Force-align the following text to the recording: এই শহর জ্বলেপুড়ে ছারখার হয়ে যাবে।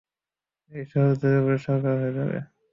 এই 0.71 0.83
শহর 0.91 1.11
জ্বলেপুড়ে 1.13 1.57
ছারখার 1.63 1.95
হয়ে 1.95 2.15
যাবে। 2.17 2.37